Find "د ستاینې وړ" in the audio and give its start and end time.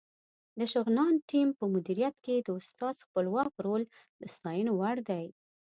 4.21-4.97